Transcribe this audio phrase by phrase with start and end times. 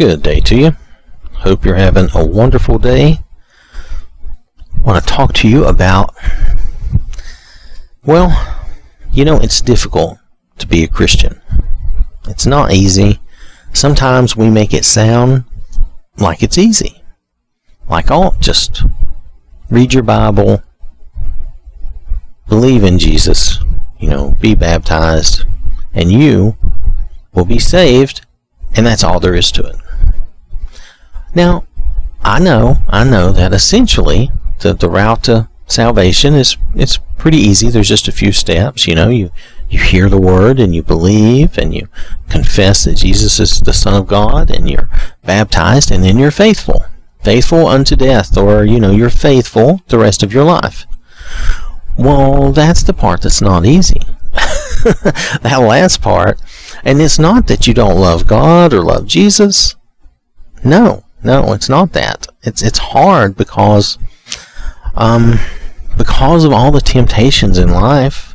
[0.00, 0.72] Good day to you.
[1.30, 3.18] Hope you're having a wonderful day.
[4.74, 6.14] I want to talk to you about,
[8.06, 8.64] well,
[9.12, 10.16] you know, it's difficult
[10.56, 11.42] to be a Christian.
[12.28, 13.20] It's not easy.
[13.74, 15.44] Sometimes we make it sound
[16.16, 17.02] like it's easy.
[17.86, 18.84] Like, oh, just
[19.68, 20.62] read your Bible,
[22.48, 23.58] believe in Jesus,
[23.98, 25.44] you know, be baptized,
[25.92, 26.56] and you
[27.34, 28.24] will be saved,
[28.74, 29.76] and that's all there is to it.
[31.34, 31.64] Now,
[32.22, 34.30] I know, I know that essentially
[34.60, 37.68] the, the route to salvation is it's pretty easy.
[37.68, 38.86] There's just a few steps.
[38.86, 39.30] You know, you
[39.68, 41.88] you hear the word and you believe and you
[42.28, 44.90] confess that Jesus is the Son of God and you're
[45.24, 46.84] baptized and then you're faithful.
[47.22, 50.86] Faithful unto death, or you know, you're faithful the rest of your life.
[51.98, 54.00] Well, that's the part that's not easy.
[54.32, 56.40] that last part.
[56.82, 59.76] And it's not that you don't love God or love Jesus.
[60.64, 62.26] No, no, it's not that.
[62.42, 63.98] It's it's hard because
[64.94, 65.38] um
[65.96, 68.34] because of all the temptations in life,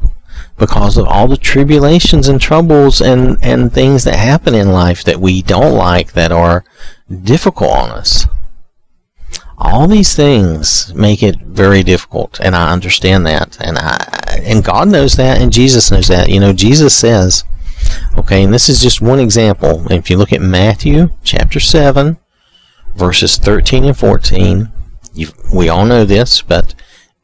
[0.58, 5.20] because of all the tribulations and troubles and, and things that happen in life that
[5.20, 6.64] we don't like that are
[7.24, 8.28] difficult on us.
[9.58, 14.90] All these things make it very difficult, and I understand that, and I and God
[14.90, 16.30] knows that, and Jesus knows that.
[16.30, 17.46] You know, Jesus says,
[18.18, 19.90] okay, and this is just one example.
[19.92, 22.18] If you look at Matthew chapter seven,
[22.96, 24.72] verses thirteen and fourteen,
[25.54, 26.74] we all know this, but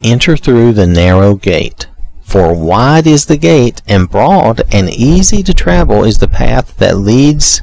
[0.03, 1.87] enter through the narrow gate.
[2.23, 6.97] For wide is the gate, and broad and easy to travel is the path that
[6.97, 7.61] leads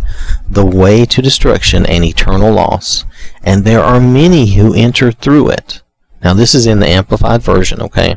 [0.49, 3.07] the way to destruction and eternal loss,
[3.43, 5.83] and there are many who enter through it.
[6.23, 8.17] Now, this is in the Amplified Version, okay?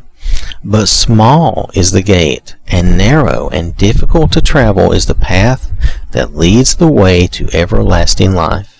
[0.63, 5.71] But small is the gate, and narrow and difficult to travel is the path
[6.11, 8.70] that leads the way to everlasting life,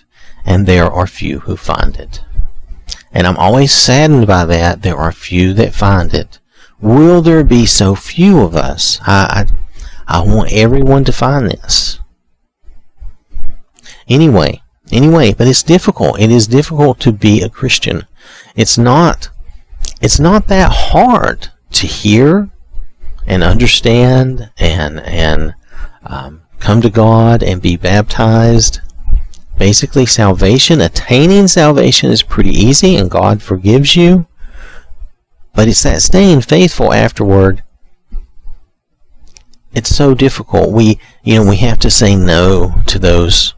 [0.45, 2.23] and there are few who find it.
[3.11, 4.82] And I'm always saddened by that.
[4.82, 6.39] There are few that find it.
[6.80, 8.99] Will there be so few of us?
[9.05, 9.45] I,
[10.08, 11.99] I, I want everyone to find this.
[14.08, 14.61] Anyway,
[14.92, 16.20] anyway, but it's difficult.
[16.20, 18.08] It is difficult to be a Christian.
[18.55, 19.30] It's not,
[20.02, 22.49] it's not that hard to hear
[23.27, 25.54] and understand and, and,
[26.04, 28.80] um, come to God and be baptized.
[29.61, 34.26] Basically, salvation, attaining salvation is pretty easy and God forgives you.
[35.54, 37.61] But it's that staying faithful afterward.
[39.72, 40.72] It's so difficult.
[40.72, 43.54] We, you know, we have to say no to those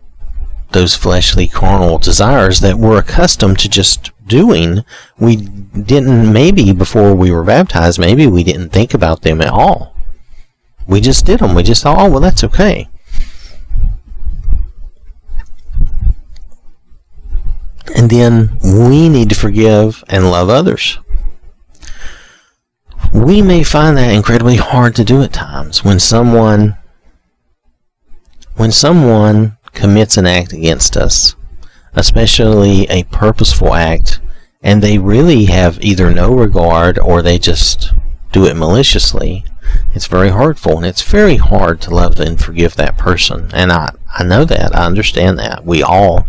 [0.74, 4.84] those fleshly carnal desires that we're accustomed to just doing.
[5.18, 9.96] We didn't maybe before we were baptized, maybe we didn't think about them at all.
[10.86, 11.56] We just did them.
[11.56, 12.90] We just thought, oh well, that's okay.
[17.96, 21.00] And then we need to forgive and love others
[23.14, 26.76] we may find that incredibly hard to do at times when someone
[28.56, 31.36] when someone commits an act against us,
[31.94, 34.20] especially a purposeful act,
[34.62, 37.92] and they really have either no regard or they just
[38.32, 39.44] do it maliciously,
[39.96, 43.50] it's very hurtful and it's very hard to love and forgive that person.
[43.54, 44.76] And I, I know that.
[44.76, 45.66] I understand that.
[45.66, 46.28] We all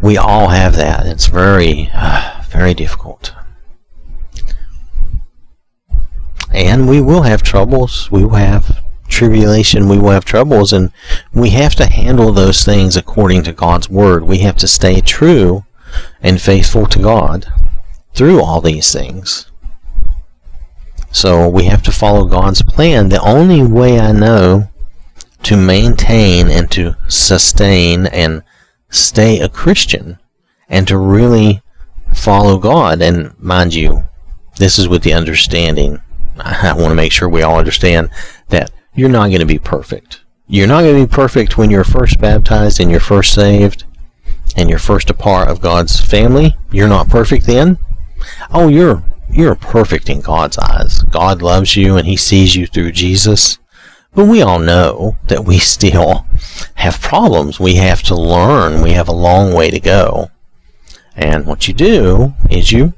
[0.00, 1.06] we all have that.
[1.06, 3.32] It's very uh, very difficult.
[6.56, 8.10] and we will have troubles.
[8.10, 9.88] We will have tribulation.
[9.88, 10.90] We will have troubles, and
[11.32, 14.24] we have to handle those things according to God's word.
[14.24, 15.64] We have to stay true
[16.22, 17.46] and faithful to God
[18.14, 19.50] through all these things.
[21.12, 23.10] So we have to follow God's plan.
[23.10, 24.68] The only way I know
[25.44, 28.42] to maintain and to sustain and
[28.90, 30.18] stay a Christian
[30.68, 31.62] and to really
[32.14, 34.08] follow God, and mind you,
[34.56, 36.00] this is with the understanding
[36.38, 38.10] I want to make sure we all understand
[38.48, 40.22] that you're not going to be perfect.
[40.48, 43.84] You're not going to be perfect when you're first baptized and you're first saved
[44.56, 46.56] and you're first a part of God's family.
[46.70, 47.78] You're not perfect then.
[48.50, 51.02] Oh, you're you're perfect in God's eyes.
[51.02, 53.58] God loves you and he sees you through Jesus.
[54.16, 56.26] But we all know that we still
[56.76, 57.60] have problems.
[57.60, 58.82] We have to learn.
[58.82, 60.30] We have a long way to go.
[61.14, 62.94] And what you do is you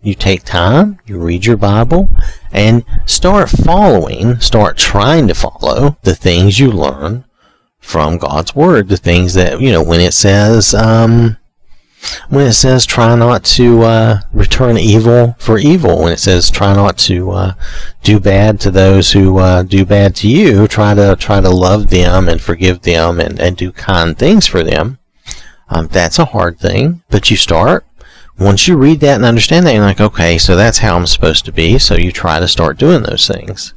[0.00, 2.08] you take time, you read your Bible,
[2.52, 7.24] and start following, start trying to follow the things you learn
[7.80, 8.88] from God's Word.
[8.88, 11.36] The things that, you know, when it says, um,
[12.28, 16.74] when it says try not to uh, return evil for evil, when it says try
[16.74, 17.54] not to uh,
[18.02, 21.90] do bad to those who uh, do bad to you, try to try to love
[21.90, 24.98] them and forgive them and, and do kind things for them.
[25.68, 27.86] Um, that's a hard thing, but you start.
[28.38, 31.44] Once you read that and understand that, you're like, okay, so that's how I'm supposed
[31.44, 31.78] to be.
[31.78, 33.74] So you try to start doing those things.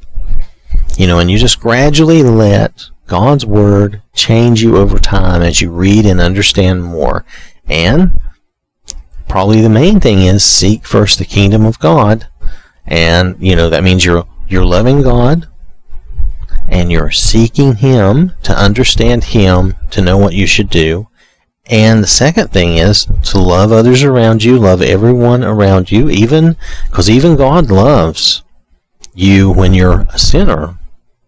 [0.96, 5.70] You know, and you just gradually let God's Word change you over time as you
[5.70, 7.24] read and understand more.
[7.68, 8.12] And
[9.28, 12.28] probably the main thing is seek first the kingdom of God.
[12.86, 15.48] And, you know, that means you're, you're loving God
[16.68, 21.08] and you're seeking Him to understand Him, to know what you should do.
[21.66, 26.56] And the second thing is to love others around you, love everyone around you, even
[26.90, 28.42] because even God loves
[29.14, 30.78] you when you're a sinner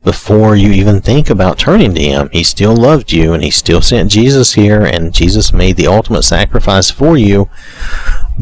[0.07, 2.31] before you even think about turning to Him.
[2.33, 6.23] He still loved you and He still sent Jesus here, and Jesus made the ultimate
[6.23, 7.51] sacrifice for you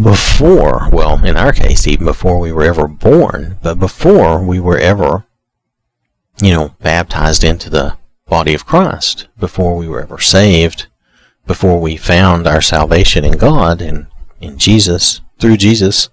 [0.01, 4.79] before, well, in our case, even before we were ever born, but before we were
[4.79, 5.25] ever,
[6.41, 7.97] you know, baptized into the
[8.27, 10.87] body of Christ, before we were ever saved
[11.47, 14.07] before we found our salvation in God and
[14.41, 16.09] in Jesus through Jesus.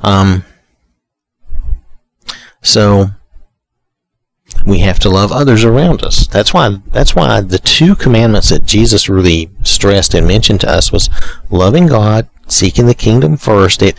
[0.00, 0.44] Um,
[2.62, 3.10] so
[4.66, 6.26] we have to love others around us.
[6.26, 10.92] That's why that's why the two commandments that Jesus really stressed and mentioned to us
[10.92, 11.08] was
[11.50, 13.80] loving God, seeking the kingdom first.
[13.80, 13.96] It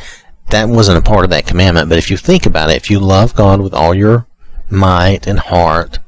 [0.50, 3.00] that wasn't a part of that commandment, but if you think about it, if you
[3.00, 4.28] love God with all your
[4.70, 6.00] might and heart,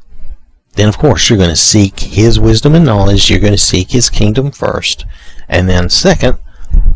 [0.75, 3.29] then of course you're going to seek His wisdom and knowledge.
[3.29, 5.06] You're going to seek His kingdom first.
[5.47, 6.38] And then second,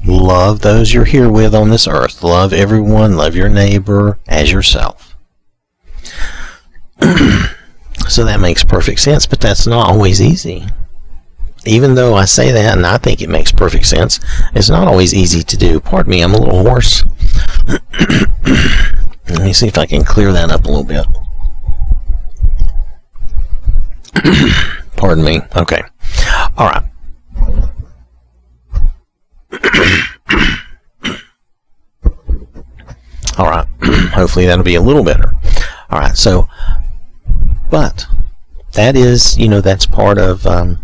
[0.06, 2.24] love those you're here with on this earth.
[2.24, 3.18] Love everyone.
[3.18, 5.15] Love your neighbor as yourself.
[8.13, 10.68] so that makes perfect sense, but that's not always easy.
[11.65, 14.19] Even though I say that and I think it makes perfect sense,
[14.54, 15.80] it's not always easy to do.
[15.80, 17.04] Pardon me, I'm a little hoarse.
[19.30, 21.07] Let me see if I can clear that up a little bit.
[24.95, 25.42] Pardon me.
[25.56, 25.81] Okay.
[26.56, 26.83] All right.
[33.39, 33.65] All right.
[34.12, 35.33] Hopefully that'll be a little better.
[35.89, 36.15] All right.
[36.15, 36.48] So,
[37.74, 38.06] but
[38.74, 40.78] that is, you know, that's part of um,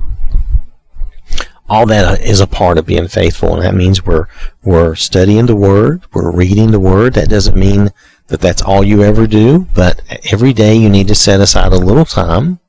[1.69, 4.25] all that is a part of being faithful, and that means we're
[4.63, 7.13] we're studying the Word, we're reading the Word.
[7.13, 7.91] That doesn't mean
[8.30, 10.01] that that's all you ever do, but
[10.31, 12.59] every day you need to set aside a little time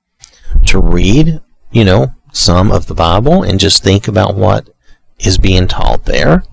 [0.67, 1.41] to read,
[1.71, 4.69] you know, some of the Bible and just think about what
[5.19, 6.45] is being taught there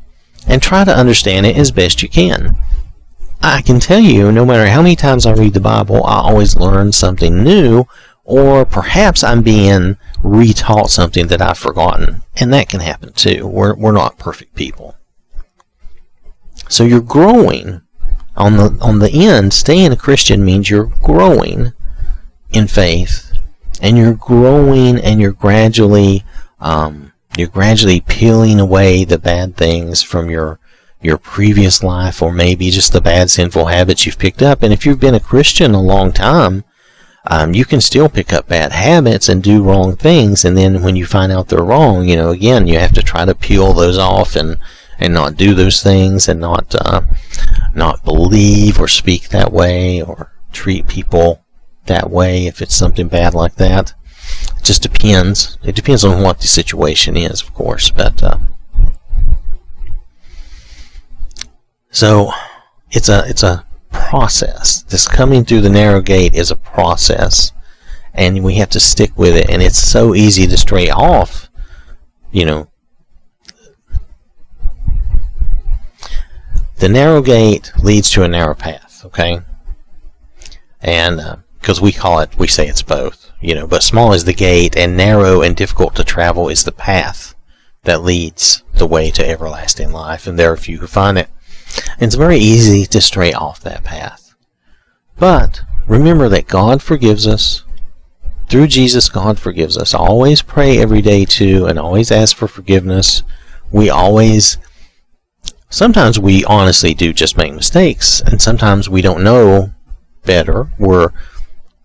[0.47, 2.55] and try to understand it as best you can.
[3.41, 6.55] I can tell you, no matter how many times I read the Bible, I always
[6.55, 7.85] learn something new,
[8.23, 12.23] or perhaps I'm being retaught something that I've forgotten.
[12.35, 13.47] And that can happen too.
[13.47, 14.95] We're, we're not perfect people.
[16.69, 17.81] So you're growing.
[18.35, 21.73] On the, on the end, staying a Christian means you're growing
[22.51, 23.31] in faith
[23.81, 26.23] and you're growing and you're gradually
[26.59, 30.59] um, you're gradually peeling away the bad things from your
[31.01, 34.85] your previous life or maybe just the bad sinful habits you've picked up and if
[34.85, 36.63] you've been a christian a long time
[37.29, 40.95] um, you can still pick up bad habits and do wrong things and then when
[40.95, 43.97] you find out they're wrong you know again you have to try to peel those
[43.97, 44.57] off and
[44.99, 47.01] and not do those things and not uh,
[47.75, 51.43] not believe or speak that way or treat people
[51.85, 53.93] that way if it's something bad like that.
[54.57, 55.57] It just depends.
[55.63, 57.91] It depends on what the situation is, of course.
[57.91, 58.37] But uh,
[61.89, 62.31] so
[62.91, 64.83] it's a it's a process.
[64.83, 67.51] This coming through the narrow gate is a process,
[68.13, 69.49] and we have to stick with it.
[69.49, 71.49] And it's so easy to stray off.
[72.31, 72.67] You know,
[76.77, 79.03] the narrow gate leads to a narrow path.
[79.05, 79.41] Okay,
[80.81, 84.25] and uh, because we call it, we say it's both, you know, but small is
[84.25, 87.35] the gate and narrow and difficult to travel is the path
[87.83, 91.29] that leads the way to everlasting life, and there are a few who find it.
[91.99, 94.35] It's very easy to stray off that path.
[95.17, 97.63] But remember that God forgives us.
[98.49, 99.93] Through Jesus, God forgives us.
[99.93, 103.23] Always pray every day too, and always ask for forgiveness.
[103.71, 104.57] We always,
[105.69, 109.73] sometimes we honestly do just make mistakes, and sometimes we don't know
[110.23, 110.69] better.
[110.77, 111.09] We're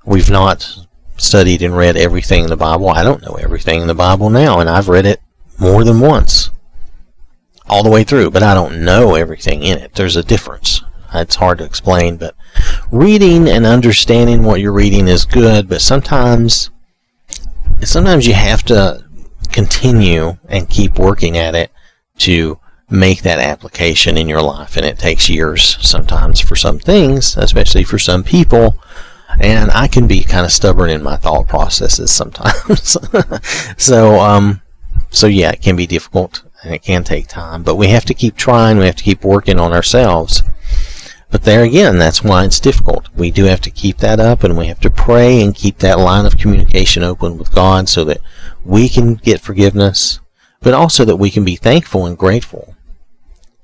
[0.04, 2.88] we've not studied and read everything in the Bible.
[2.88, 5.20] I don't know everything in the Bible now, and I've read it
[5.58, 6.41] more than once,
[7.68, 9.94] all the way through, but I don't know everything in it.
[9.94, 10.82] There's a difference.
[11.14, 12.34] It's hard to explain, but
[12.90, 16.70] reading and understanding what you're reading is good, but sometimes
[17.82, 19.04] sometimes you have to
[19.50, 21.70] continue and keep working at it
[22.16, 27.36] to make that application in your life and it takes years sometimes for some things
[27.36, 28.78] especially for some people
[29.40, 32.96] and I can be kind of stubborn in my thought processes sometimes.
[33.76, 34.60] so, um,
[35.10, 38.14] so yeah, it can be difficult and it can take time, but we have to
[38.14, 38.78] keep trying.
[38.78, 40.42] We have to keep working on ourselves.
[41.30, 43.08] But there again, that's why it's difficult.
[43.14, 45.98] We do have to keep that up and we have to pray and keep that
[45.98, 48.20] line of communication open with God so that
[48.64, 50.20] we can get forgiveness,
[50.60, 52.76] but also that we can be thankful and grateful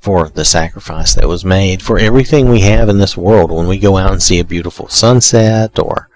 [0.00, 3.50] for the sacrifice that was made, for everything we have in this world.
[3.50, 6.08] When we go out and see a beautiful sunset, or,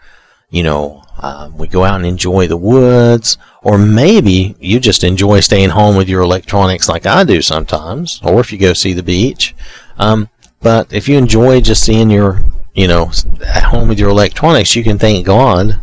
[0.50, 5.40] you know, um, we go out and enjoy the woods, or maybe you just enjoy
[5.40, 9.02] staying home with your electronics like I do sometimes, or if you go see the
[9.02, 9.54] beach.
[9.99, 10.28] Um,
[10.61, 12.40] but if you enjoy just seeing your,
[12.75, 13.11] you know,
[13.45, 15.83] at home with your electronics, you can thank God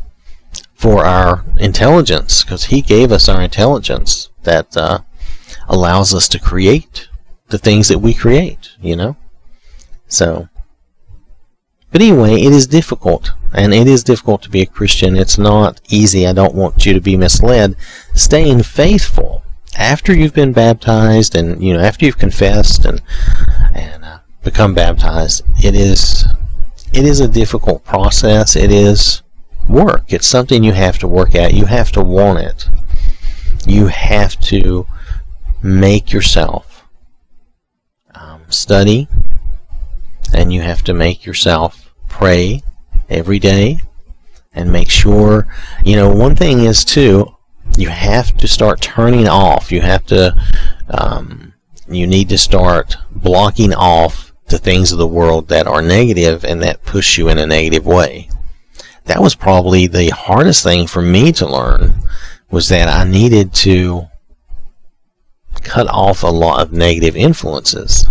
[0.74, 5.00] for our intelligence because He gave us our intelligence that uh,
[5.68, 7.10] allows us to create
[7.50, 9.18] the things that we create, you know?
[10.08, 10.48] So,
[11.92, 15.16] but anyway, it is difficult, and it is difficult to be a Christian.
[15.16, 16.28] It's not easy.
[16.28, 17.76] I don't want you to be misled.
[18.14, 19.44] Staying faithful
[19.78, 23.02] after you've been baptized and, you know, after you've confessed and,
[23.74, 26.26] and uh, become baptized, it is,
[26.94, 28.56] it is a difficult process.
[28.56, 29.22] It is
[29.68, 30.14] work.
[30.14, 31.54] It's something you have to work at.
[31.54, 32.68] You have to want it.
[33.68, 34.86] You have to
[35.62, 36.70] make yourself
[38.52, 39.08] study
[40.34, 42.62] and you have to make yourself pray
[43.10, 43.78] every day
[44.54, 45.48] and make sure
[45.84, 47.36] you know one thing is too
[47.78, 49.72] you have to start turning off.
[49.72, 50.36] You have to
[50.90, 51.54] um,
[51.88, 56.62] you need to start blocking off the things of the world that are negative and
[56.62, 58.30] that push you in a negative way.
[59.06, 61.96] That was probably the hardest thing for me to learn
[62.52, 64.08] was that I needed to
[65.62, 68.08] cut off a lot of negative influences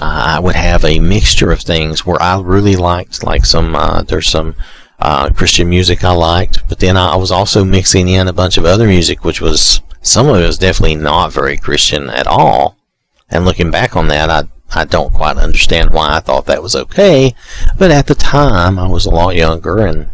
[0.00, 4.02] uh, I would have a mixture of things where I really liked, like some, uh,
[4.02, 4.54] there's some
[4.98, 8.64] uh, Christian music I liked, but then I was also mixing in a bunch of
[8.64, 12.76] other music, which was, some of it was definitely not very Christian at all.
[13.28, 14.44] And looking back on that, I,
[14.74, 17.34] I don't quite understand why I thought that was okay,
[17.78, 20.08] but at the time I was a lot younger and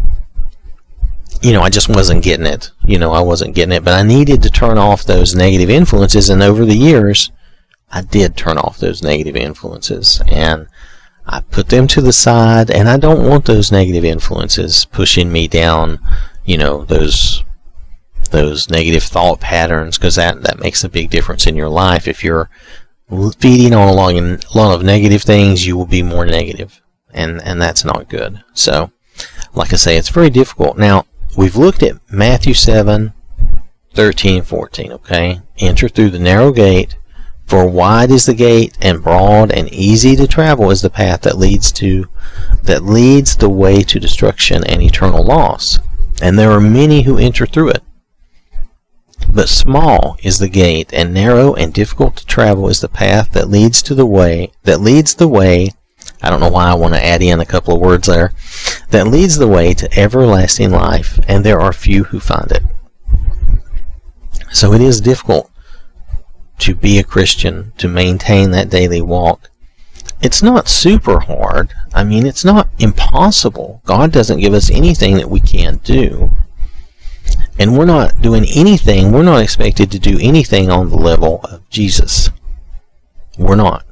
[1.40, 2.70] you know, I just wasn't getting it.
[2.84, 6.30] You know, I wasn't getting it, but I needed to turn off those negative influences.
[6.30, 7.30] And over the years,
[7.90, 10.68] I did turn off those negative influences and
[11.26, 15.48] I put them to the side and I don't want those negative influences pushing me
[15.48, 15.98] down,
[16.44, 17.44] you know, those
[18.30, 22.06] those negative thought patterns because that that makes a big difference in your life.
[22.06, 22.50] If you're
[23.38, 27.84] feeding on a lot, of negative things you will be more negative and and that's
[27.84, 28.42] not good.
[28.52, 28.90] So
[29.54, 30.76] like i say it's very difficult.
[30.76, 33.14] Now we've looked at matthew 7
[33.94, 35.40] 13 14 okay?
[35.58, 36.97] Enter through the narrow gate
[37.48, 41.38] for wide is the gate, and broad and easy to travel is the path that
[41.38, 42.06] leads to
[42.62, 45.78] that leads the way to destruction and eternal loss.
[46.20, 47.82] And there are many who enter through it.
[49.32, 53.48] But small is the gate, and narrow and difficult to travel is the path that
[53.48, 55.70] leads to the way that leads the way
[56.20, 58.32] I don't know why I want to add in a couple of words there.
[58.90, 62.62] That leads the way to everlasting life, and there are few who find it.
[64.50, 65.50] So it is difficult
[66.58, 69.50] to be a Christian, to maintain that daily walk.
[70.20, 71.72] It's not super hard.
[71.94, 73.82] I mean, it's not impossible.
[73.84, 76.30] God doesn't give us anything that we can't do.
[77.58, 81.68] And we're not doing anything, we're not expected to do anything on the level of
[81.70, 82.30] Jesus.
[83.36, 83.84] We're not.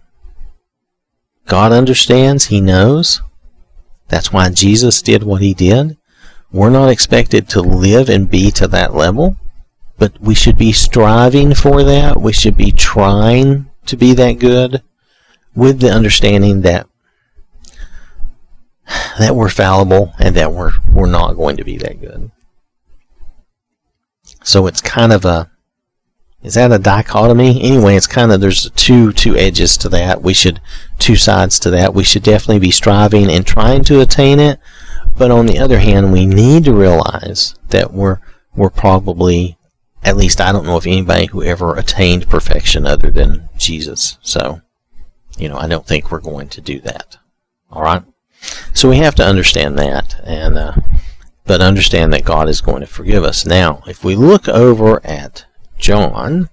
[1.47, 3.23] God understands, He knows.
[4.09, 5.97] That's why Jesus did what He did.
[6.53, 9.37] We're not expected to live and be to that level
[9.99, 12.21] but we should be striving for that.
[12.21, 14.83] We should be trying to be that good
[15.55, 16.87] with the understanding that
[19.19, 22.31] that we're fallible and that we're we're not going to be that good.
[24.45, 25.51] So it's kind of a
[26.43, 27.61] is that a dichotomy?
[27.61, 30.23] Anyway, it's kind of there's two two edges to that.
[30.23, 30.61] We should
[30.99, 31.95] two sides to that.
[31.95, 34.61] We should definitely be striving and trying to attain it,
[35.17, 38.21] but on the other hand, we need to realize that we're
[38.55, 39.59] we're probably
[40.03, 44.19] at least I don't know of anybody who ever attained perfection other than Jesus.
[44.23, 44.61] So,
[45.37, 47.17] you know, I don't think we're going to do that.
[47.71, 48.03] All right.
[48.75, 50.75] So we have to understand that, and uh,
[51.45, 53.47] but understand that God is going to forgive us.
[53.47, 55.47] Now, if we look over at
[55.79, 56.51] John,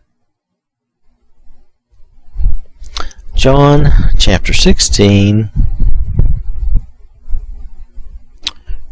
[3.36, 5.52] John chapter 16,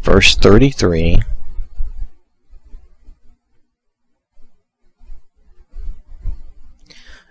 [0.02, 1.22] verse 33.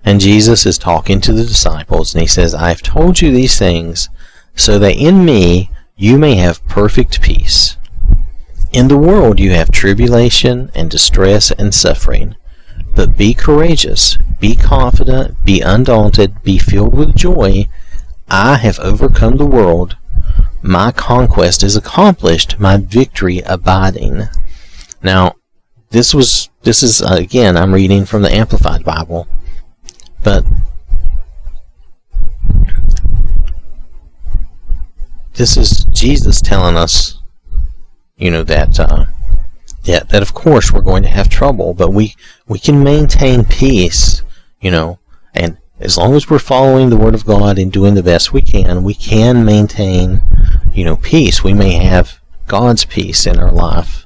[0.04, 3.58] And Jesus is talking to the disciples, and he says, I have told you these
[3.58, 4.10] things
[4.56, 7.78] so that in me you may have perfect peace.
[8.74, 12.36] In the world you have tribulation and distress and suffering,
[12.96, 17.68] But be courageous, be confident, be undaunted, be filled with joy.
[18.30, 19.98] I have overcome the world.
[20.62, 24.24] My conquest is accomplished, my victory abiding.
[25.02, 25.36] Now,
[25.90, 29.28] this was this is again I'm reading from the Amplified Bible,
[30.24, 30.46] but
[35.34, 37.20] this is Jesus telling us,
[38.18, 39.06] you know that uh,
[39.86, 42.16] that of course we're going to have trouble, but we
[42.48, 44.22] we can maintain peace,
[44.60, 45.00] you know,
[45.34, 48.42] and as long as we're following the Word of God and doing the best we
[48.42, 50.22] can, we can maintain,
[50.72, 51.44] you know, peace.
[51.44, 54.06] We may have God's peace in our life,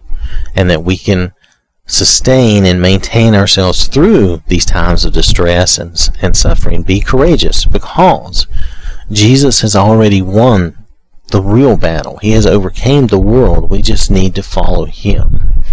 [0.56, 1.34] and that we can
[1.86, 6.82] sustain and maintain ourselves through these times of distress and, and suffering.
[6.82, 8.48] Be courageous because
[9.12, 10.78] Jesus has already won
[11.32, 12.18] the real battle.
[12.18, 13.70] He has overcame the world.
[13.70, 15.64] We just need to follow him.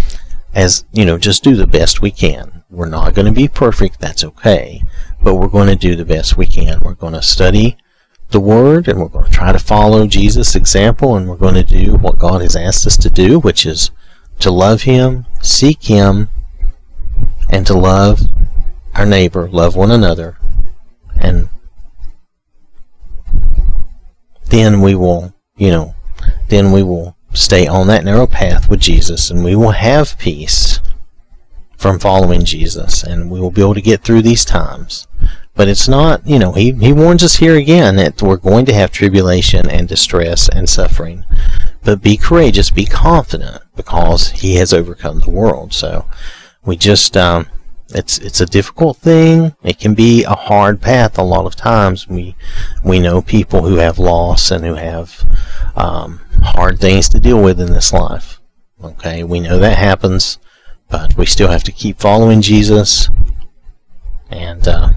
[0.53, 2.63] As, you know, just do the best we can.
[2.69, 3.99] We're not going to be perfect.
[3.99, 4.83] That's okay.
[5.21, 6.79] But we're going to do the best we can.
[6.81, 7.77] We're going to study
[8.29, 11.63] the Word and we're going to try to follow Jesus' example and we're going to
[11.63, 13.91] do what God has asked us to do, which is
[14.39, 16.29] to love Him, seek Him,
[17.49, 18.21] and to love
[18.95, 20.37] our neighbor, love one another,
[21.19, 21.49] and
[24.49, 25.95] then we will, you know,
[26.49, 30.79] then we will stay on that narrow path with Jesus and we will have peace
[31.77, 35.07] from following Jesus and we will be able to get through these times.
[35.55, 38.73] But it's not, you know, he, he warns us here again that we're going to
[38.73, 41.25] have tribulation and distress and suffering.
[41.83, 45.73] But be courageous, be confident, because he has overcome the world.
[45.73, 46.05] So
[46.65, 47.47] we just, um,
[47.89, 49.55] it's it's a difficult thing.
[49.63, 52.07] It can be a hard path a lot of times.
[52.07, 52.35] We
[52.83, 55.25] we know people who have loss and who have
[55.75, 58.39] um, hard things to deal with in this life.
[58.83, 60.39] Okay, we know that happens,
[60.89, 63.09] but we still have to keep following Jesus
[64.29, 64.93] and uh,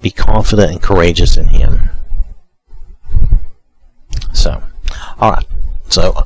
[0.00, 1.90] be confident and courageous in Him.
[4.32, 4.62] So,
[5.18, 5.46] all right.
[5.90, 6.24] So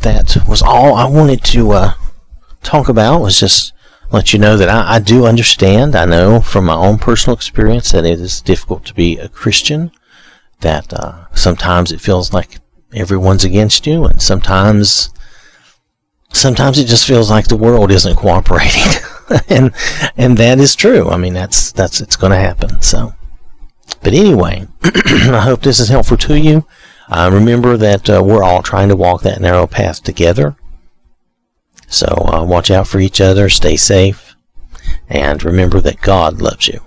[0.00, 1.92] that was all I wanted to uh,
[2.62, 3.20] talk about.
[3.20, 3.72] Was just
[4.10, 5.94] let you know that I, I, do understand.
[5.94, 9.90] I know from my own personal experience that it is difficult to be a Christian.
[10.60, 12.58] That uh, sometimes it feels like
[12.94, 15.10] everyone's against you, and sometimes
[16.32, 19.02] sometimes it just feels like the world isn't cooperating.
[19.48, 19.72] and
[20.16, 21.10] and that is true.
[21.10, 22.80] I mean, that's that's it's going to happen.
[22.80, 23.14] So,
[24.02, 26.66] but anyway, I hope this is helpful to you.
[27.08, 30.56] Uh, remember that uh, we're all trying to walk that narrow path together.
[31.86, 34.36] So uh, watch out for each other, stay safe,
[35.08, 36.84] and remember that God loves you.